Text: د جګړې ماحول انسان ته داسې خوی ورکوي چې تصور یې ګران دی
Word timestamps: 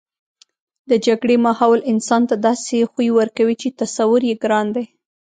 د 0.89 0.91
جګړې 1.05 1.35
ماحول 1.45 1.79
انسان 1.91 2.21
ته 2.29 2.35
داسې 2.47 2.77
خوی 2.91 3.07
ورکوي 3.19 3.55
چې 3.61 3.77
تصور 3.81 4.21
یې 4.29 4.35
ګران 4.43 4.67
دی 4.75 4.85